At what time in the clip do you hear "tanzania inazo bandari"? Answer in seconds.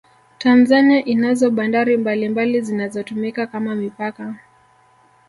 0.39-1.97